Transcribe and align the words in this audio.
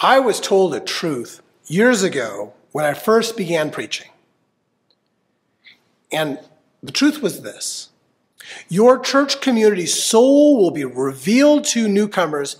I 0.00 0.18
was 0.18 0.40
told 0.40 0.74
a 0.74 0.80
truth 0.80 1.42
years 1.66 2.02
ago 2.02 2.54
when 2.72 2.86
I 2.86 2.94
first 2.94 3.36
began 3.36 3.70
preaching. 3.70 4.08
And 6.10 6.38
the 6.82 6.92
truth 6.92 7.20
was 7.20 7.42
this 7.42 7.90
your 8.68 8.98
church 8.98 9.40
community's 9.40 10.02
soul 10.02 10.56
will 10.56 10.70
be 10.70 10.84
revealed 10.84 11.64
to 11.66 11.86
newcomers 11.86 12.56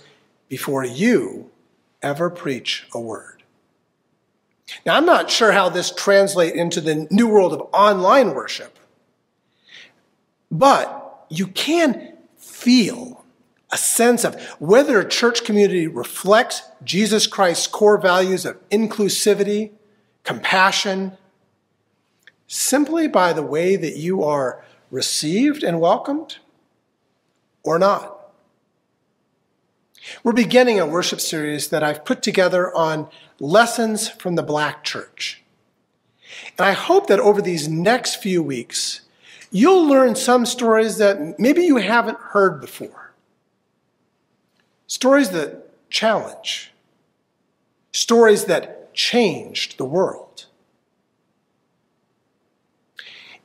before 0.47 0.85
you 0.85 1.49
ever 2.01 2.29
preach 2.29 2.87
a 2.93 2.99
word. 2.99 3.43
Now, 4.85 4.95
I'm 4.95 5.05
not 5.05 5.29
sure 5.29 5.51
how 5.51 5.67
this 5.67 5.91
translates 5.91 6.55
into 6.55 6.79
the 6.79 7.07
new 7.11 7.27
world 7.27 7.51
of 7.51 7.67
online 7.73 8.33
worship, 8.33 8.77
but 10.49 11.25
you 11.29 11.47
can 11.47 12.13
feel 12.37 13.20
a 13.71 13.77
sense 13.77 14.23
of 14.23 14.39
whether 14.59 14.99
a 14.99 15.07
church 15.07 15.43
community 15.43 15.87
reflects 15.87 16.63
Jesus 16.83 17.25
Christ's 17.27 17.67
core 17.67 17.97
values 17.97 18.45
of 18.45 18.57
inclusivity, 18.69 19.71
compassion, 20.23 21.17
simply 22.47 23.07
by 23.07 23.31
the 23.31 23.43
way 23.43 23.75
that 23.77 23.95
you 23.95 24.23
are 24.23 24.63
received 24.89 25.63
and 25.63 25.79
welcomed 25.79 26.37
or 27.63 27.79
not. 27.79 28.17
We're 30.23 30.33
beginning 30.33 30.79
a 30.79 30.85
worship 30.85 31.21
series 31.21 31.69
that 31.69 31.83
I've 31.83 32.03
put 32.03 32.21
together 32.21 32.75
on 32.75 33.07
lessons 33.39 34.09
from 34.09 34.35
the 34.35 34.43
black 34.43 34.83
church. 34.83 35.43
And 36.57 36.65
I 36.65 36.73
hope 36.73 37.07
that 37.07 37.19
over 37.19 37.41
these 37.41 37.67
next 37.69 38.15
few 38.15 38.43
weeks, 38.43 39.01
you'll 39.51 39.85
learn 39.85 40.15
some 40.15 40.45
stories 40.45 40.97
that 40.97 41.39
maybe 41.39 41.63
you 41.63 41.77
haven't 41.77 42.17
heard 42.17 42.59
before. 42.59 43.10
Stories 44.91 45.29
that 45.29 45.89
challenge, 45.89 46.73
stories 47.93 48.43
that 48.43 48.93
changed 48.93 49.77
the 49.77 49.85
world. 49.85 50.47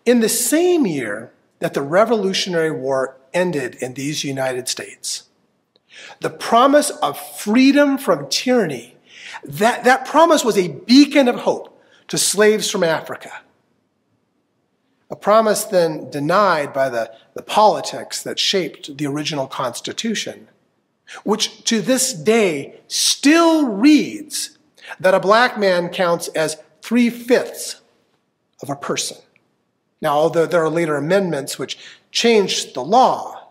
In 0.04 0.18
the 0.18 0.28
same 0.28 0.88
year 0.88 1.30
that 1.60 1.72
the 1.72 1.82
Revolutionary 1.82 2.72
War 2.72 3.16
ended 3.32 3.76
in 3.76 3.94
these 3.94 4.24
United 4.24 4.66
States, 4.66 5.28
the 6.18 6.30
promise 6.30 6.90
of 6.90 7.16
freedom 7.16 7.96
from 7.96 8.28
tyranny, 8.28 8.96
that, 9.44 9.84
that 9.84 10.04
promise 10.04 10.44
was 10.44 10.58
a 10.58 10.66
beacon 10.66 11.28
of 11.28 11.36
hope 11.36 11.80
to 12.08 12.18
slaves 12.18 12.68
from 12.68 12.82
Africa. 12.82 13.30
A 15.10 15.16
promise 15.16 15.62
then 15.62 16.10
denied 16.10 16.72
by 16.72 16.88
the, 16.88 17.12
the 17.34 17.42
politics 17.42 18.20
that 18.24 18.40
shaped 18.40 18.96
the 18.98 19.06
original 19.06 19.46
Constitution, 19.46 20.48
which 21.24 21.64
to 21.64 21.80
this 21.80 22.12
day 22.12 22.80
still 22.88 23.68
reads 23.68 24.58
that 25.00 25.14
a 25.14 25.20
black 25.20 25.58
man 25.58 25.88
counts 25.88 26.28
as 26.28 26.56
three 26.82 27.10
fifths 27.10 27.80
of 28.62 28.70
a 28.70 28.76
person. 28.76 29.18
Now, 30.00 30.14
although 30.14 30.46
there 30.46 30.62
are 30.62 30.70
later 30.70 30.96
amendments 30.96 31.58
which 31.58 31.78
changed 32.10 32.74
the 32.74 32.84
law, 32.84 33.48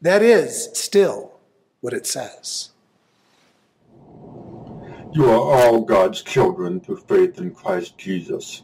that 0.00 0.22
is 0.22 0.70
still 0.74 1.32
what 1.80 1.92
it 1.92 2.06
says. 2.06 2.70
You 5.12 5.28
are 5.28 5.40
all 5.40 5.80
God's 5.80 6.22
children 6.22 6.80
through 6.80 7.02
faith 7.08 7.38
in 7.38 7.52
Christ 7.52 7.98
Jesus. 7.98 8.62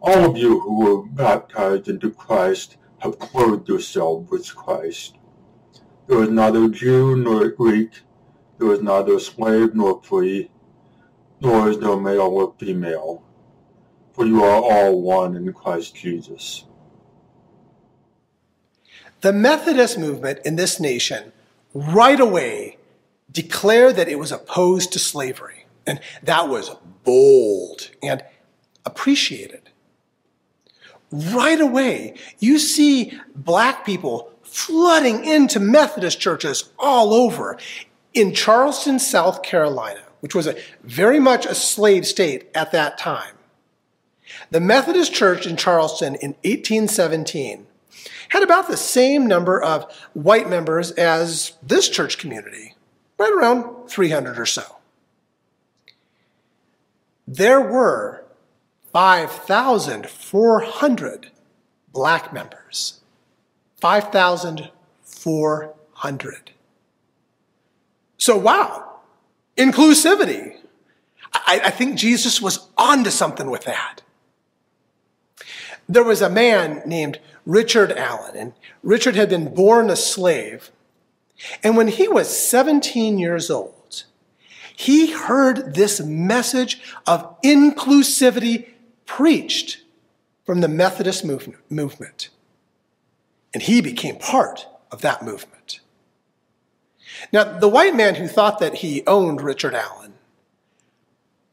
All 0.00 0.30
of 0.30 0.36
you 0.36 0.60
who 0.60 0.80
were 0.80 1.02
baptized 1.02 1.88
into 1.88 2.10
Christ 2.10 2.76
have 2.98 3.18
clothed 3.18 3.68
yourselves 3.68 4.30
with 4.30 4.54
Christ. 4.54 5.16
There 6.06 6.22
is 6.22 6.30
neither 6.30 6.68
Jew 6.68 7.16
nor 7.16 7.48
Greek, 7.48 8.00
there 8.58 8.72
is 8.72 8.82
neither 8.82 9.18
slave 9.18 9.74
nor 9.74 10.02
free, 10.02 10.50
nor 11.40 11.70
is 11.70 11.78
there 11.78 11.96
male 11.96 12.20
or 12.20 12.54
female, 12.58 13.22
for 14.12 14.26
you 14.26 14.44
are 14.44 14.62
all 14.62 15.00
one 15.00 15.34
in 15.36 15.52
Christ 15.52 15.94
Jesus. 15.94 16.64
The 19.22 19.32
Methodist 19.32 19.98
movement 19.98 20.40
in 20.44 20.56
this 20.56 20.78
nation 20.78 21.32
right 21.72 22.20
away 22.20 22.76
declared 23.32 23.96
that 23.96 24.08
it 24.08 24.18
was 24.18 24.30
opposed 24.30 24.92
to 24.92 24.98
slavery. 24.98 25.64
And 25.86 26.00
that 26.22 26.48
was 26.48 26.76
bold 27.04 27.90
and 28.02 28.22
appreciated. 28.84 29.70
Right 31.10 31.60
away, 31.60 32.14
you 32.38 32.58
see 32.58 33.18
black 33.34 33.84
people 33.84 34.33
flooding 34.54 35.24
into 35.24 35.58
Methodist 35.58 36.20
churches 36.20 36.70
all 36.78 37.12
over. 37.12 37.58
In 38.12 38.32
Charleston, 38.32 39.00
South 39.00 39.42
Carolina, 39.42 40.02
which 40.20 40.34
was 40.34 40.46
a, 40.46 40.56
very 40.84 41.18
much 41.18 41.44
a 41.44 41.56
slave 41.56 42.06
state 42.06 42.48
at 42.54 42.70
that 42.70 42.96
time, 42.96 43.34
the 44.50 44.60
Methodist 44.60 45.12
Church 45.12 45.44
in 45.44 45.56
Charleston 45.56 46.14
in 46.14 46.34
1817 46.44 47.66
had 48.28 48.44
about 48.44 48.68
the 48.68 48.76
same 48.76 49.26
number 49.26 49.60
of 49.60 49.92
white 50.12 50.48
members 50.48 50.92
as 50.92 51.54
this 51.60 51.88
church 51.88 52.18
community, 52.18 52.76
right 53.18 53.32
around 53.32 53.88
300 53.88 54.38
or 54.38 54.46
so. 54.46 54.76
There 57.26 57.60
were 57.60 58.24
5,400 58.92 61.32
black 61.92 62.32
members. 62.32 63.00
5,400. 63.84 66.50
So, 68.16 68.38
wow, 68.38 69.00
inclusivity. 69.58 70.56
I, 71.34 71.60
I, 71.64 71.70
think 71.70 71.98
Jesus 71.98 72.40
was 72.40 72.66
onto 72.78 73.10
something 73.10 73.50
with 73.50 73.64
that. 73.64 74.00
There 75.86 76.02
was 76.02 76.22
a 76.22 76.30
man 76.30 76.80
named 76.86 77.20
Richard 77.44 77.92
Allen, 77.92 78.34
and 78.34 78.54
Richard 78.82 79.16
had 79.16 79.28
been 79.28 79.52
born 79.52 79.90
a 79.90 79.96
slave. 79.96 80.70
And 81.62 81.76
when 81.76 81.88
he 81.88 82.08
was 82.08 82.34
17 82.34 83.18
years 83.18 83.50
old, 83.50 84.04
he 84.74 85.12
heard 85.12 85.74
this 85.74 86.00
message 86.00 86.80
of 87.06 87.38
inclusivity 87.42 88.68
preached 89.04 89.82
from 90.46 90.62
the 90.62 90.68
Methodist 90.68 91.22
movement. 91.22 92.30
And 93.54 93.62
he 93.62 93.80
became 93.80 94.16
part 94.16 94.66
of 94.90 95.00
that 95.02 95.22
movement. 95.22 95.80
Now, 97.32 97.44
the 97.44 97.68
white 97.68 97.94
man 97.94 98.16
who 98.16 98.26
thought 98.26 98.58
that 98.58 98.76
he 98.76 99.06
owned 99.06 99.40
Richard 99.40 99.74
Allen 99.74 100.14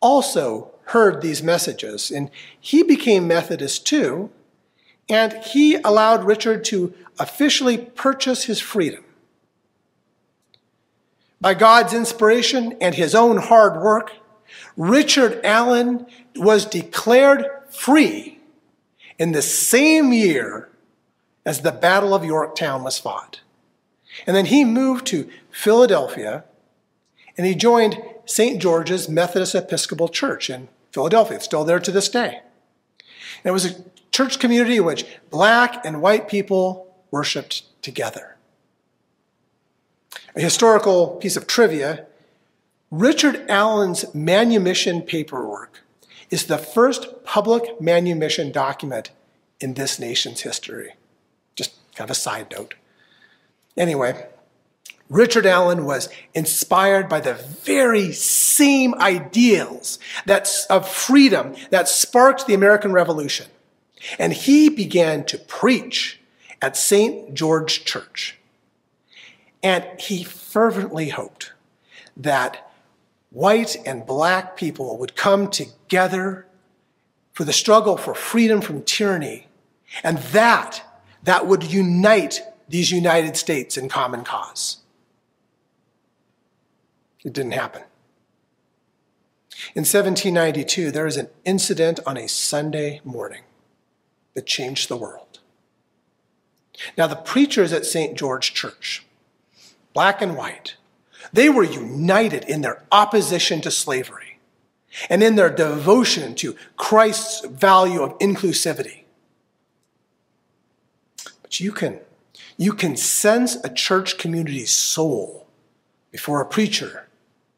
also 0.02 0.72
heard 0.86 1.22
these 1.22 1.44
messages, 1.44 2.10
and 2.12 2.32
he 2.60 2.82
became 2.82 3.28
Methodist 3.28 3.86
too, 3.86 4.32
and 5.08 5.34
he 5.44 5.76
allowed 5.76 6.24
Richard 6.24 6.66
to 6.66 6.94
officially 7.20 7.78
purchase 7.78 8.46
his 8.46 8.60
freedom. 8.60 9.04
By 11.40 11.54
God's 11.54 11.94
inspiration 11.94 12.76
and 12.82 12.96
his 12.96 13.14
own 13.14 13.38
hard 13.38 13.82
work, 13.82 14.14
Richard 14.76 15.40
Allen 15.44 16.08
was 16.36 16.66
declared 16.66 17.46
free 17.70 18.40
in 19.20 19.32
the 19.34 19.42
same 19.42 20.12
year 20.14 20.71
as 21.46 21.62
the 21.62 21.72
Battle 21.72 22.14
of 22.14 22.24
Yorktown 22.24 22.84
was 22.84 23.00
fought. 23.00 23.42
And 24.28 24.36
then 24.36 24.46
he 24.46 24.64
moved 24.64 25.08
to 25.08 25.30
Philadelphia 25.52 26.44
and 27.38 27.48
he 27.48 27.56
joined 27.56 28.02
St. 28.26 28.62
George's 28.62 29.10
Methodist 29.10 29.56
Episcopal 29.56 30.10
Church 30.10 30.50
in 30.50 30.68
Philadelphia. 30.92 31.38
It's 31.38 31.46
still 31.46 31.64
there 31.64 31.80
to 31.80 31.92
this 31.92 32.10
day. 32.10 32.42
And 33.44 33.50
it 33.50 33.52
was 33.52 33.66
a 33.66 33.84
church 34.12 34.40
community 34.40 34.78
in 34.78 34.86
which 34.86 35.06
black 35.30 35.86
and 35.86 36.02
white 36.02 36.28
people 36.28 36.94
worshiped 37.10 37.64
together. 37.82 38.36
A 40.36 40.42
historical 40.42 41.16
piece 41.16 41.36
of 41.36 41.48
trivia 41.48 42.06
Richard 42.92 43.50
Allen's 43.50 44.14
manumission 44.14 45.02
paperwork 45.02 45.80
is 46.30 46.46
the 46.46 46.58
first 46.58 47.24
public 47.24 47.80
manumission 47.80 48.52
document 48.52 49.12
in 49.62 49.76
this 49.76 49.98
nation's 49.98 50.42
history. 50.42 50.94
Kind 51.96 52.10
of 52.10 52.12
a 52.12 52.20
side 52.20 52.48
note. 52.52 52.76
Anyway, 53.78 54.28
Richard 55.10 55.46
Allen 55.46 55.86
was 55.86 56.10
inspired 56.34 57.10
by 57.10 57.20
the 57.20 57.34
very 57.34 58.14
same 58.14 58.96
ideals 58.96 60.00
that's 60.26 60.66
of 60.68 60.88
freedom 60.88 61.56
that 61.70 61.90
sparked 61.90 62.48
the 62.48 62.54
American 62.54 62.94
Revolution. 62.94 63.48
And 64.18 64.34
he 64.34 64.70
began 64.70 65.26
to 65.26 65.38
preach 65.38 66.20
at 66.62 66.78
St. 66.78 67.34
George 67.34 67.84
Church. 67.84 68.38
And 69.62 69.86
he 70.00 70.24
fervently 70.24 71.10
hoped 71.10 71.54
that 72.16 72.72
white 73.32 73.78
and 73.86 74.06
black 74.06 74.56
people 74.56 74.98
would 74.98 75.16
come 75.16 75.50
together 75.50 76.46
for 77.34 77.44
the 77.44 77.54
struggle 77.54 77.98
for 77.98 78.14
freedom 78.14 78.62
from 78.62 78.84
tyranny. 78.84 79.48
And 80.04 80.18
that, 80.18 80.84
that 81.24 81.48
would 81.48 81.64
unite 81.64 82.42
these 82.68 82.92
United 82.92 83.38
States 83.38 83.78
in 83.78 83.90
common 83.90 84.24
cause. 84.24 84.78
It 87.24 87.34
didn't 87.34 87.52
happen. 87.52 87.84
In 89.76 89.82
1792, 89.82 90.90
there 90.92 91.06
is 91.06 91.18
an 91.18 91.28
incident 91.46 92.00
on 92.06 92.18
a 92.18 92.28
Sunday 92.28 93.02
morning 93.04 93.44
that 94.34 94.48
changed 94.48 94.90
the 94.90 94.98
world. 94.98 95.40
Now, 96.98 97.06
the 97.08 97.16
preachers 97.16 97.72
at 97.72 97.86
St. 97.86 98.18
George 98.18 98.54
Church, 98.54 99.06
black 99.94 100.22
and 100.22 100.36
white, 100.36 100.78
they 101.32 101.50
were 101.50 101.64
united 101.64 102.44
in 102.46 102.62
their 102.62 102.84
opposition 102.92 103.62
to 103.62 103.72
slavery 103.72 104.40
and 105.10 105.22
in 105.22 105.36
their 105.36 105.50
devotion 105.50 106.34
to 106.36 106.56
Christ's 106.76 107.46
value 107.46 108.02
of 108.02 108.18
inclusivity. 108.20 109.01
But 111.52 111.60
you 111.60 111.74
can, 111.74 112.00
you 112.56 112.72
can 112.72 112.96
sense 112.96 113.56
a 113.56 113.70
church 113.70 114.18
community's 114.18 114.72
soul 114.72 115.48
before 116.10 116.40
a 116.40 116.46
preacher 116.46 117.10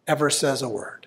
ever 0.08 0.32
says 0.32 0.64
a 0.64 0.68
word. 0.68 1.06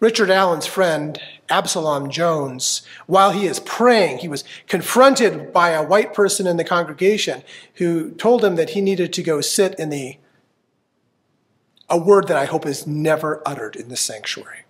Richard 0.00 0.28
Allen's 0.28 0.66
friend, 0.66 1.18
Absalom 1.48 2.10
Jones, 2.10 2.82
while 3.06 3.30
he 3.30 3.46
is 3.46 3.58
praying, 3.58 4.18
he 4.18 4.28
was 4.28 4.44
confronted 4.66 5.50
by 5.50 5.70
a 5.70 5.82
white 5.82 6.12
person 6.12 6.46
in 6.46 6.58
the 6.58 6.64
congregation 6.64 7.42
who 7.76 8.10
told 8.10 8.44
him 8.44 8.56
that 8.56 8.70
he 8.70 8.82
needed 8.82 9.14
to 9.14 9.22
go 9.22 9.40
sit 9.40 9.74
in 9.78 9.88
the 9.88 10.18
a 11.88 11.96
word 11.96 12.28
that 12.28 12.36
I 12.36 12.44
hope 12.44 12.66
is 12.66 12.86
never 12.86 13.42
uttered 13.46 13.76
in 13.76 13.88
the 13.88 13.96
sanctuary, 13.96 14.64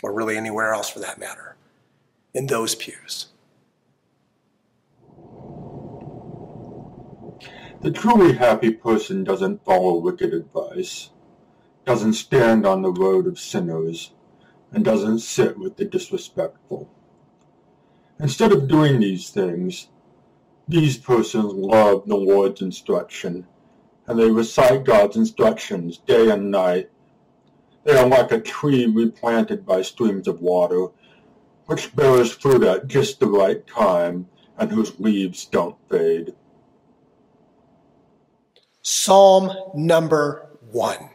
or 0.00 0.12
really 0.12 0.36
anywhere 0.36 0.72
else 0.72 0.88
for 0.88 1.00
that 1.00 1.18
matter, 1.18 1.56
in 2.32 2.46
those 2.46 2.76
pews. 2.76 3.26
The 7.82 7.90
truly 7.90 8.34
happy 8.34 8.72
person 8.72 9.24
doesn't 9.24 9.64
follow 9.64 9.96
wicked 9.96 10.34
advice, 10.34 11.08
doesn't 11.86 12.12
stand 12.12 12.66
on 12.66 12.82
the 12.82 12.92
road 12.92 13.26
of 13.26 13.40
sinners, 13.40 14.12
and 14.70 14.84
doesn't 14.84 15.20
sit 15.20 15.58
with 15.58 15.76
the 15.76 15.86
disrespectful. 15.86 16.90
Instead 18.18 18.52
of 18.52 18.68
doing 18.68 19.00
these 19.00 19.30
things, 19.30 19.88
these 20.68 20.98
persons 20.98 21.54
love 21.54 22.06
the 22.06 22.18
Lord's 22.18 22.60
instruction 22.60 23.46
and 24.06 24.18
they 24.18 24.30
recite 24.30 24.84
God's 24.84 25.16
instructions 25.16 25.96
day 25.96 26.28
and 26.28 26.50
night. 26.50 26.90
They 27.84 27.96
are 27.96 28.06
like 28.06 28.30
a 28.30 28.40
tree 28.42 28.84
replanted 28.84 29.64
by 29.64 29.80
streams 29.80 30.28
of 30.28 30.42
water, 30.42 30.88
which 31.64 31.96
bears 31.96 32.30
fruit 32.30 32.62
at 32.62 32.88
just 32.88 33.20
the 33.20 33.26
right 33.26 33.66
time 33.66 34.28
and 34.58 34.70
whose 34.70 35.00
leaves 35.00 35.46
don't 35.46 35.76
fade. 35.88 36.34
Psalm 38.82 39.52
number 39.74 40.46
one. 40.70 41.10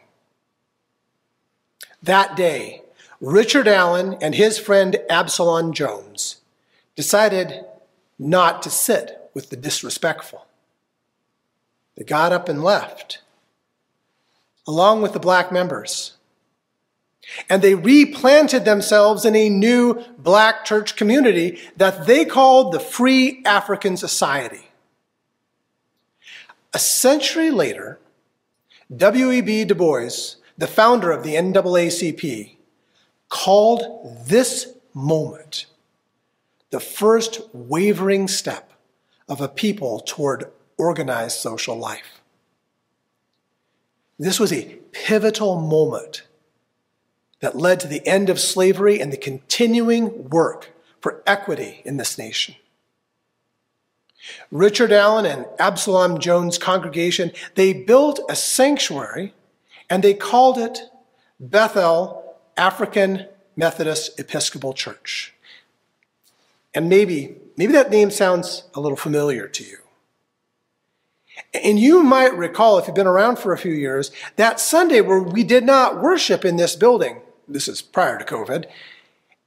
That 2.03 2.35
day, 2.35 2.83
Richard 3.19 3.67
Allen 3.67 4.17
and 4.21 4.35
his 4.35 4.59
friend 4.59 4.97
Absalom 5.09 5.73
Jones 5.73 6.41
decided 6.95 7.65
not 8.19 8.61
to 8.63 8.69
sit 8.69 9.29
with 9.33 9.49
the 9.49 9.55
disrespectful. 9.55 10.45
They 11.97 12.03
got 12.03 12.31
up 12.31 12.47
and 12.49 12.63
left, 12.63 13.21
along 14.67 15.01
with 15.01 15.13
the 15.13 15.19
black 15.19 15.51
members. 15.51 16.17
And 17.49 17.61
they 17.61 17.73
replanted 17.73 18.65
themselves 18.65 19.25
in 19.25 19.35
a 19.35 19.49
new 19.49 20.03
black 20.17 20.63
church 20.63 20.95
community 20.95 21.59
that 21.77 22.05
they 22.05 22.23
called 22.23 22.71
the 22.71 22.79
Free 22.79 23.41
African 23.45 23.97
Society. 23.97 24.67
A 26.75 26.79
century 26.79 27.51
later, 27.51 27.99
W.E.B. 28.93 29.63
Du 29.63 29.73
Bois, 29.73 30.35
the 30.57 30.67
founder 30.67 31.09
of 31.09 31.23
the 31.23 31.35
NAACP, 31.35 32.57
called 33.29 34.27
this 34.27 34.73
moment 34.93 35.67
the 36.71 36.81
first 36.81 37.39
wavering 37.53 38.27
step 38.27 38.73
of 39.29 39.39
a 39.39 39.47
people 39.47 40.01
toward 40.01 40.51
organized 40.77 41.39
social 41.39 41.77
life. 41.77 42.21
This 44.19 44.37
was 44.37 44.51
a 44.51 44.77
pivotal 44.91 45.61
moment 45.61 46.23
that 47.39 47.55
led 47.55 47.79
to 47.79 47.87
the 47.87 48.05
end 48.05 48.29
of 48.29 48.37
slavery 48.37 48.99
and 48.99 49.13
the 49.13 49.17
continuing 49.17 50.29
work 50.29 50.73
for 50.99 51.23
equity 51.25 51.81
in 51.85 51.95
this 51.95 52.17
nation. 52.17 52.55
Richard 54.51 54.91
Allen 54.91 55.25
and 55.25 55.45
Absalom 55.59 56.19
Jones' 56.19 56.57
congregation, 56.57 57.31
they 57.55 57.73
built 57.73 58.19
a 58.29 58.35
sanctuary 58.35 59.33
and 59.89 60.03
they 60.03 60.13
called 60.13 60.57
it 60.57 60.79
Bethel 61.39 62.35
African 62.57 63.27
Methodist 63.55 64.19
Episcopal 64.19 64.73
Church. 64.73 65.33
And 66.73 66.89
maybe, 66.89 67.35
maybe 67.57 67.73
that 67.73 67.89
name 67.89 68.11
sounds 68.11 68.63
a 68.73 68.81
little 68.81 68.97
familiar 68.97 69.47
to 69.47 69.63
you. 69.63 69.77
And 71.53 71.79
you 71.79 72.03
might 72.03 72.35
recall, 72.35 72.77
if 72.77 72.87
you've 72.87 72.95
been 72.95 73.07
around 73.07 73.39
for 73.39 73.53
a 73.53 73.57
few 73.57 73.73
years, 73.73 74.11
that 74.35 74.59
Sunday 74.59 75.01
where 75.01 75.21
we 75.21 75.43
did 75.43 75.63
not 75.63 76.01
worship 76.01 76.43
in 76.43 76.55
this 76.55 76.75
building, 76.75 77.21
this 77.47 77.67
is 77.67 77.81
prior 77.81 78.17
to 78.17 78.25
COVID, 78.25 78.65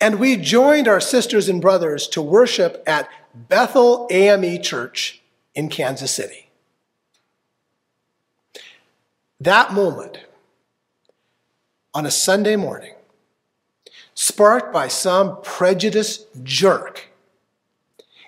and 0.01 0.21
we 0.21 0.37
joined 0.37 0.87
our 0.87 1.01
sisters 1.01 1.49
and 1.49 1.61
brothers 1.61 2.07
to 2.09 2.23
worship 2.23 2.83
at 2.87 3.09
Bethel 3.39 4.09
AME 4.11 4.61
Church 4.63 5.23
in 5.55 5.69
Kansas 5.69 6.11
City. 6.11 6.51
That 9.41 9.73
moment, 9.73 10.19
on 11.95 12.05
a 12.05 12.11
Sunday 12.11 12.57
morning, 12.57 12.95
sparked 14.15 14.73
by 14.73 14.89
some 14.89 15.41
prejudiced 15.43 16.27
jerk, 16.43 17.07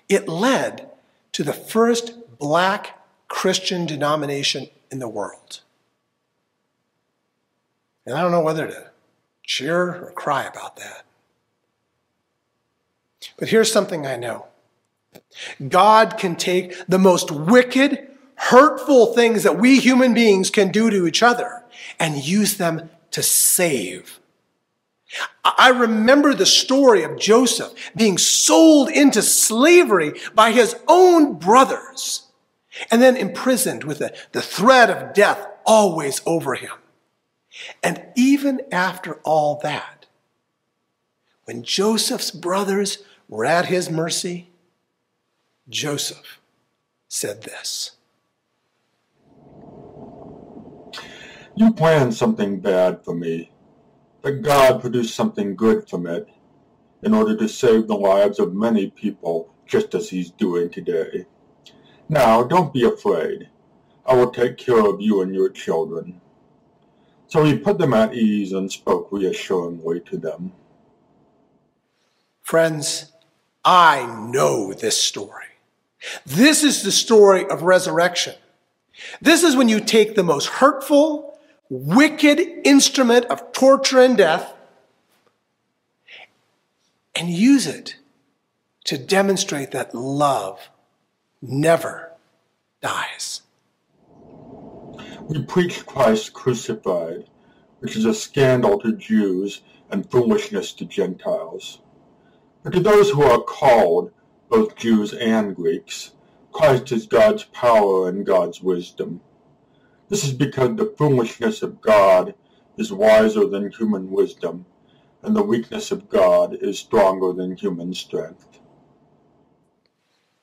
it 0.07 0.29
led 0.29 0.89
to 1.33 1.43
the 1.43 1.53
first 1.53 2.13
black 2.39 2.97
Christian 3.27 3.85
denomination 3.85 4.67
in 4.89 4.99
the 4.99 5.09
world. 5.09 5.59
And 8.05 8.15
I 8.15 8.21
don't 8.21 8.31
know 8.31 8.41
whether 8.41 8.67
to 8.67 8.91
cheer 9.43 10.05
or 10.05 10.11
cry 10.11 10.43
about 10.43 10.77
that. 10.77 11.05
But 13.37 13.49
here's 13.49 13.71
something 13.71 14.07
I 14.07 14.15
know 14.15 14.47
God 15.67 16.17
can 16.17 16.35
take 16.35 16.75
the 16.87 16.99
most 16.99 17.31
wicked, 17.31 18.07
hurtful 18.35 19.13
things 19.13 19.43
that 19.43 19.57
we 19.57 19.79
human 19.79 20.13
beings 20.13 20.49
can 20.49 20.71
do 20.71 20.89
to 20.89 21.07
each 21.07 21.23
other 21.23 21.63
and 21.99 22.23
use 22.23 22.57
them 22.57 22.89
to 23.11 23.23
save. 23.23 24.19
I 25.43 25.69
remember 25.69 26.33
the 26.33 26.45
story 26.45 27.03
of 27.03 27.19
Joseph 27.19 27.73
being 27.95 28.17
sold 28.17 28.89
into 28.89 29.21
slavery 29.21 30.13
by 30.33 30.51
his 30.51 30.75
own 30.87 31.33
brothers 31.37 32.23
and 32.89 33.01
then 33.01 33.17
imprisoned 33.17 33.83
with 33.83 33.99
the, 33.99 34.15
the 34.31 34.41
threat 34.41 34.89
of 34.89 35.13
death 35.13 35.45
always 35.65 36.21
over 36.25 36.55
him. 36.55 36.71
And 37.83 38.05
even 38.15 38.61
after 38.71 39.15
all 39.23 39.59
that, 39.63 40.05
when 41.43 41.63
Joseph's 41.63 42.31
brothers 42.31 42.99
were 43.27 43.45
at 43.45 43.65
his 43.65 43.89
mercy, 43.89 44.50
Joseph 45.69 46.39
said 47.07 47.43
this 47.43 47.91
You 51.55 51.73
planned 51.73 52.13
something 52.13 52.59
bad 52.59 53.03
for 53.03 53.13
me, 53.13 53.51
but 54.21 54.41
God 54.41 54.81
produced 54.81 55.15
something 55.15 55.55
good 55.55 55.87
from 55.87 56.07
it 56.07 56.27
in 57.03 57.13
order 57.13 57.35
to 57.37 57.47
save 57.47 57.87
the 57.87 57.95
lives 57.95 58.39
of 58.39 58.53
many 58.53 58.89
people, 58.89 59.53
just 59.65 59.93
as 59.93 60.09
He's 60.09 60.31
doing 60.31 60.69
today. 60.69 61.25
Now, 62.09 62.43
don't 62.43 62.73
be 62.73 62.83
afraid. 62.83 63.49
I 64.05 64.15
will 64.15 64.31
take 64.31 64.57
care 64.57 64.85
of 64.85 64.99
you 64.99 65.21
and 65.21 65.33
your 65.33 65.49
children. 65.49 66.19
So 67.27 67.45
he 67.45 67.57
put 67.57 67.77
them 67.77 67.93
at 67.93 68.13
ease 68.13 68.51
and 68.51 68.69
spoke 68.69 69.07
reassuringly 69.11 70.01
to 70.01 70.17
them. 70.17 70.51
Friends, 72.41 73.13
I 73.63 74.27
know 74.29 74.73
this 74.73 75.01
story. 75.01 75.50
This 76.25 76.63
is 76.63 76.83
the 76.83 76.91
story 76.91 77.45
of 77.47 77.63
resurrection. 77.63 78.35
This 79.21 79.43
is 79.43 79.55
when 79.55 79.69
you 79.69 79.79
take 79.79 80.15
the 80.15 80.23
most 80.23 80.47
hurtful, 80.47 81.39
wicked 81.69 82.39
instrument 82.65 83.25
of 83.25 83.51
torture 83.51 83.99
and 83.99 84.17
death 84.17 84.53
and 87.15 87.29
use 87.29 87.67
it 87.67 87.97
to 88.85 88.97
demonstrate 88.97 89.71
that 89.71 89.93
love 89.93 90.69
never 91.41 92.11
dies. 92.81 93.41
We 95.21 95.43
preach 95.43 95.85
Christ 95.85 96.33
crucified, 96.33 97.25
which 97.79 97.95
is 97.95 98.05
a 98.05 98.13
scandal 98.13 98.79
to 98.79 98.93
Jews 98.93 99.61
and 99.89 100.09
foolishness 100.09 100.73
to 100.73 100.85
Gentiles. 100.85 101.79
But 102.63 102.73
to 102.73 102.79
those 102.79 103.11
who 103.11 103.23
are 103.23 103.41
called, 103.41 104.11
both 104.51 104.75
Jews 104.75 105.13
and 105.13 105.55
Greeks, 105.55 106.11
Christ 106.51 106.91
is 106.91 107.07
God's 107.07 107.45
power 107.45 108.09
and 108.09 108.25
God's 108.25 108.61
wisdom. 108.61 109.21
This 110.09 110.25
is 110.25 110.33
because 110.33 110.75
the 110.75 110.93
foolishness 110.97 111.61
of 111.61 111.79
God 111.79 112.35
is 112.75 112.91
wiser 112.91 113.47
than 113.47 113.71
human 113.71 114.11
wisdom, 114.11 114.65
and 115.23 115.33
the 115.33 115.41
weakness 115.41 115.89
of 115.89 116.09
God 116.09 116.57
is 116.59 116.77
stronger 116.77 117.31
than 117.31 117.55
human 117.55 117.93
strength. 117.93 118.59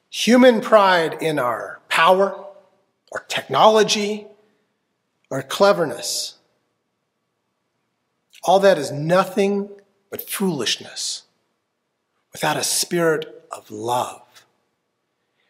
Human 0.08 0.62
pride 0.62 1.18
in 1.20 1.38
our 1.38 1.82
power, 1.90 2.46
our 3.12 3.24
technology, 3.28 4.26
our 5.30 5.42
cleverness, 5.42 6.38
all 8.42 8.58
that 8.60 8.78
is 8.78 8.90
nothing 8.90 9.68
but 10.10 10.26
foolishness 10.30 11.24
without 12.32 12.56
a 12.56 12.64
spirit 12.64 13.38
of 13.50 13.71
love, 13.71 14.45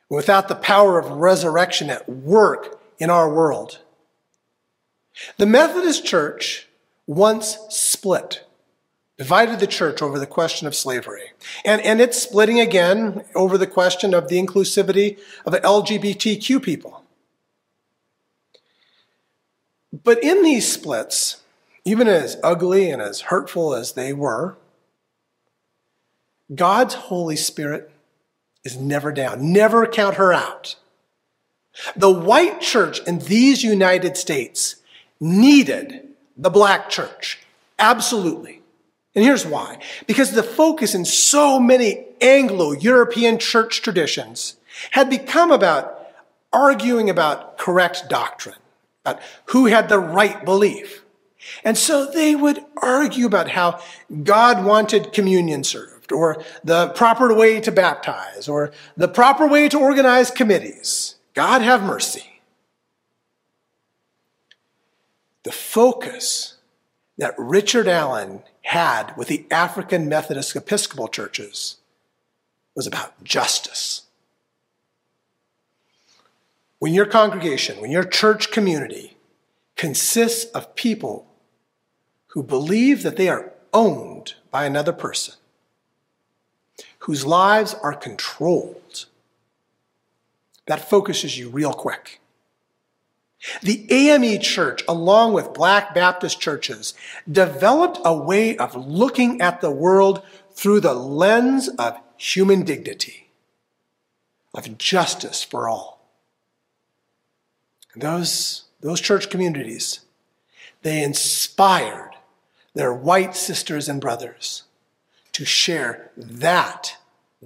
without 0.09 0.49
the 0.49 0.55
power 0.55 0.99
of 0.99 1.11
resurrection 1.11 1.91
at 1.91 2.09
work 2.09 2.81
in 2.99 3.11
our 3.11 3.33
world. 3.33 3.81
The 5.37 5.47
Methodist 5.47 6.05
Church 6.05 6.69
once 7.09 7.59
split, 7.71 8.45
divided 9.17 9.59
the 9.59 9.67
church 9.67 10.01
over 10.01 10.19
the 10.19 10.27
question 10.27 10.69
of 10.69 10.75
slavery. 10.75 11.33
And, 11.65 11.81
and 11.81 12.01
it's 12.01 12.23
splitting 12.23 12.61
again 12.61 13.25
over 13.35 13.59
the 13.59 13.67
question 13.67 14.15
of 14.15 14.29
the 14.29 14.41
inclusivity 14.41 15.19
of 15.45 15.55
LGBTQ 15.55 16.63
people. 16.63 17.03
But 20.05 20.23
in 20.23 20.45
these 20.45 20.71
splits, 20.71 21.43
even 21.85 22.07
as 22.07 22.37
ugly 22.45 22.91
and 22.91 23.01
as 23.01 23.23
hurtful 23.23 23.75
as 23.75 23.93
they 23.93 24.13
were, 24.13 24.57
God's 26.55 26.95
Holy 26.95 27.37
Spirit 27.37 27.91
is 28.65 28.77
never 28.77 29.13
down. 29.13 29.53
Never 29.53 29.87
count 29.87 30.17
her 30.17 30.33
out. 30.33 30.77
The 31.97 32.11
white 32.11 32.61
church 32.61 33.01
in 33.07 33.19
these 33.19 33.63
United 33.63 34.17
States 34.17 34.77
needed 35.21 36.09
the 36.37 36.51
black 36.51 36.91
church. 36.91 37.41
Absolutely. 37.79 38.63
And 39.15 39.25
here's 39.25 39.47
why. 39.47 39.79
Because 40.07 40.33
the 40.33 40.43
focus 40.43 40.95
in 40.95 41.05
so 41.05 41.59
many 41.59 42.05
Anglo-European 42.21 43.39
church 43.39 43.83
traditions 43.83 44.57
had 44.93 45.11
become 45.11 45.51
about 45.51 46.07
arguing 46.53 47.11
about 47.11 47.59
correct 47.59 48.09
doctrine, 48.09 48.59
about 49.05 49.21
who 49.47 49.67
had 49.67 49.89
the 49.89 49.99
right 49.99 50.45
belief. 50.45 51.03
And 51.65 51.77
so 51.77 52.11
they 52.11 52.35
would 52.35 52.65
argue 52.81 53.27
about 53.27 53.51
how 53.51 53.81
God 54.23 54.65
wanted 54.65 55.13
communion 55.13 55.65
served, 55.65 55.98
or 56.13 56.43
the 56.65 56.89
proper 56.91 57.35
way 57.35 57.61
to 57.61 57.73
baptize, 57.73 58.49
or 58.49 58.73
the 58.97 59.09
proper 59.09 59.47
way 59.47 59.69
to 59.69 59.79
organize 59.79 60.31
committees. 60.31 61.17
God 61.35 61.63
have 61.63 61.83
mercy. 61.83 62.41
The 65.45 65.53
focus 65.53 66.57
that 67.17 67.35
Richard 67.39 67.89
Allen 67.89 68.43
had 68.63 69.17
with 69.17 69.29
the 69.29 69.47
African 69.51 70.09
Methodist 70.09 70.55
Episcopal 70.55 71.09
churches 71.09 71.77
was 72.75 72.87
about 72.87 73.25
justice. 73.25 74.03
When 76.79 76.93
your 76.93 77.07
congregation, 77.07 77.81
when 77.81 77.91
your 77.91 78.05
church 78.05 78.51
community 78.51 79.17
consists 79.77 80.45
of 80.53 80.75
people 80.77 81.27
who 82.29 82.43
believe 82.43 83.03
that 83.03 83.17
they 83.17 83.29
are 83.29 83.53
owned 83.73 84.35
by 84.51 84.65
another 84.65 84.93
person, 84.93 85.35
whose 87.09 87.25
lives 87.25 87.73
are 87.83 87.95
controlled, 87.95 89.07
that 90.67 90.91
focuses 90.91 91.39
you 91.39 91.49
real 91.49 91.73
quick. 91.73 92.21
The 93.63 93.87
AME 93.91 94.41
church, 94.41 94.83
along 94.87 95.33
with 95.33 95.55
black 95.55 95.95
Baptist 95.95 96.39
churches, 96.39 96.93
developed 97.27 97.99
a 98.05 98.15
way 98.15 98.59
of 98.59 98.75
looking 98.75 99.41
at 99.41 99.63
the 99.63 99.71
world 99.71 100.21
through 100.53 100.81
the 100.81 100.93
lens 100.93 101.69
of 101.79 101.99
human 102.19 102.63
dignity, 102.63 103.31
of 104.53 104.77
justice 104.77 105.43
for 105.43 105.67
all. 105.67 106.07
those, 107.97 108.65
those 108.83 109.01
church 109.01 109.31
communities, 109.31 110.01
they 110.83 111.03
inspired 111.03 112.17
their 112.75 112.93
white 112.93 113.35
sisters 113.35 113.89
and 113.89 113.99
brothers 113.99 114.65
to 115.39 115.45
share 115.45 116.11
that 116.17 116.97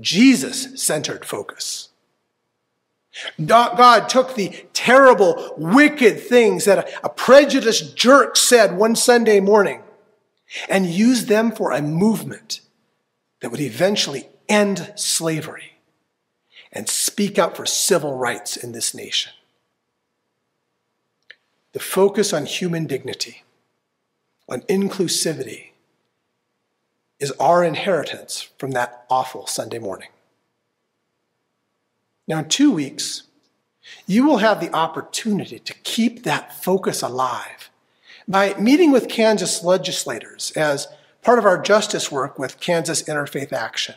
Jesus 0.00 0.82
centered 0.82 1.26
focus. 1.26 1.90
God 3.44 4.08
took 4.08 4.34
the 4.34 4.64
terrible, 4.72 5.52
wicked 5.58 6.18
things 6.18 6.64
that 6.64 6.90
a 7.04 7.10
prejudiced 7.10 7.94
jerk 7.94 8.38
said 8.38 8.78
one 8.78 8.96
Sunday 8.96 9.40
morning 9.40 9.82
and 10.70 10.86
used 10.86 11.28
them 11.28 11.52
for 11.52 11.70
a 11.70 11.82
movement 11.82 12.62
that 13.40 13.50
would 13.50 13.60
eventually 13.60 14.30
end 14.48 14.90
slavery 14.96 15.74
and 16.72 16.88
speak 16.88 17.38
up 17.38 17.58
for 17.58 17.66
civil 17.66 18.16
rights 18.16 18.56
in 18.56 18.72
this 18.72 18.94
nation. 18.94 19.34
The 21.72 21.78
focus 21.78 22.32
on 22.32 22.46
human 22.46 22.86
dignity, 22.86 23.42
on 24.48 24.62
inclusivity, 24.62 25.71
is 27.22 27.30
our 27.38 27.62
inheritance 27.62 28.48
from 28.58 28.72
that 28.72 29.06
awful 29.08 29.46
Sunday 29.46 29.78
morning. 29.78 30.08
Now, 32.26 32.40
in 32.40 32.48
two 32.48 32.72
weeks, 32.72 33.22
you 34.08 34.24
will 34.26 34.38
have 34.38 34.60
the 34.60 34.74
opportunity 34.74 35.60
to 35.60 35.74
keep 35.84 36.24
that 36.24 36.64
focus 36.64 37.00
alive 37.00 37.70
by 38.26 38.54
meeting 38.54 38.90
with 38.90 39.08
Kansas 39.08 39.62
legislators 39.62 40.50
as 40.56 40.88
part 41.22 41.38
of 41.38 41.44
our 41.44 41.62
justice 41.62 42.10
work 42.10 42.40
with 42.40 42.58
Kansas 42.58 43.04
Interfaith 43.04 43.52
Action, 43.52 43.94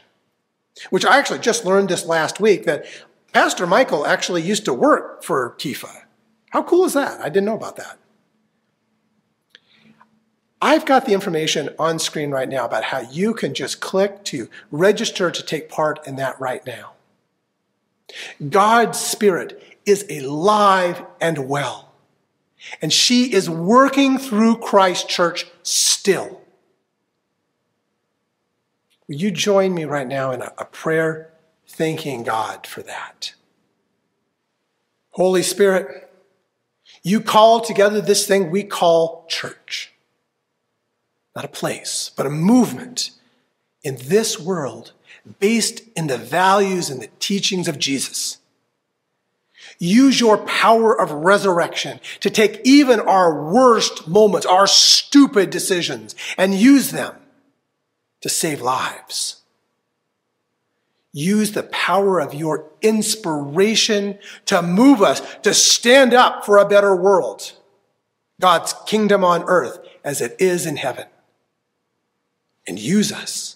which 0.92 1.06
I 1.06 1.18
actually 1.18 1.40
just 1.40 1.66
learned 1.66 1.90
this 1.90 2.06
last 2.06 2.40
week 2.40 2.66
that 2.66 2.86
Pastor 3.34 3.66
Michael 3.66 4.06
actually 4.06 4.44
used 4.44 4.66
to 4.66 4.74
work 4.74 5.24
for 5.24 5.56
KIFA. 5.58 6.04
How 6.52 6.62
cool 6.62 6.86
is 6.86 6.94
that? 6.94 7.20
I 7.22 7.30
didn't 7.30 7.46
know 7.46 7.58
about 7.58 7.76
that. 7.78 7.98
I've 10.62 10.86
got 10.86 11.06
the 11.06 11.14
information 11.14 11.70
on 11.78 12.00
screen 12.00 12.32
right 12.32 12.48
now 12.50 12.66
about 12.66 12.86
how 12.86 13.02
you 13.02 13.34
can 13.34 13.54
just 13.54 13.82
click 13.82 14.24
to 14.26 14.50
register 14.72 15.30
to 15.30 15.44
take 15.44 15.70
part 15.70 16.06
in 16.08 16.16
that 16.16 16.40
right 16.40 16.66
now. 16.66 16.94
God's 18.50 19.00
Spirit 19.00 19.78
is 19.86 20.06
alive 20.10 21.04
and 21.20 21.50
well. 21.50 21.92
And 22.82 22.92
she 22.92 23.34
is 23.34 23.50
working 23.50 24.18
through 24.18 24.58
Christ 24.58 25.08
Church 25.08 25.46
still. 25.62 26.42
Will 29.08 29.16
you 29.16 29.30
join 29.30 29.74
me 29.74 29.86
right 29.86 30.08
now 30.08 30.32
in 30.32 30.42
a, 30.42 30.52
a 30.58 30.66
prayer 30.66 31.32
thanking 31.68 32.24
God 32.24 32.66
for 32.66 32.82
that? 32.82 33.34
Holy 35.12 35.44
Spirit, 35.44 36.12
you 37.04 37.22
call 37.22 37.62
together 37.62 38.02
this 38.02 38.28
thing 38.28 38.50
we 38.50 38.64
call 38.64 39.26
church. 39.30 39.94
Not 41.36 41.46
a 41.46 41.50
place, 41.50 42.12
but 42.16 42.26
a 42.26 42.30
movement 42.30 43.12
in 43.84 43.98
this 44.06 44.40
world 44.40 44.94
based 45.40 45.82
in 45.96 46.08
the 46.08 46.18
values 46.18 46.90
and 46.90 47.02
the 47.02 47.10
teachings 47.20 47.68
of 47.68 47.80
Jesus. 47.80 48.38
Use 49.80 50.20
your 50.20 50.38
power 50.38 51.00
of 51.00 51.12
resurrection 51.12 52.00
to 52.22 52.30
take 52.30 52.62
even 52.64 53.00
our 53.00 53.52
worst 53.52 54.08
moments, 54.08 54.46
our 54.46 54.68
stupid 54.68 55.50
decisions, 55.50 56.16
and 56.38 56.54
use 56.54 56.92
them 56.92 57.16
to 58.22 58.30
save 58.30 58.62
lives. 58.62 59.42
Use 61.12 61.52
the 61.52 61.64
power 61.64 62.20
of 62.20 62.34
your 62.34 62.70
inspiration 62.82 64.20
to 64.46 64.62
move 64.62 65.02
us 65.02 65.22
to 65.44 65.54
stand 65.54 66.14
up 66.14 66.46
for 66.46 66.58
a 66.58 66.68
better 66.68 66.96
world. 66.96 67.54
God's 68.40 68.74
kingdom 68.86 69.24
on 69.24 69.44
earth 69.44 69.80
as 70.04 70.22
it 70.22 70.36
is 70.40 70.66
in 70.66 70.76
heaven. 70.76 71.06
And 72.68 72.80
use 72.80 73.12
us 73.12 73.56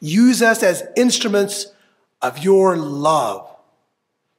Use 0.00 0.42
us 0.42 0.62
as 0.62 0.82
instruments 0.96 1.66
of 2.22 2.38
your 2.38 2.76
love 2.76 3.48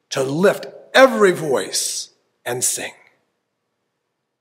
to 0.09 0.23
lift 0.23 0.67
every 0.93 1.31
voice 1.31 2.09
and 2.45 2.63
sing. 2.63 2.93